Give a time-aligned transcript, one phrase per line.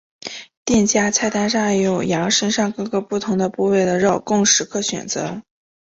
[0.65, 5.43] 店家菜单上有羊身上各个不同的部位的肉供食客选择。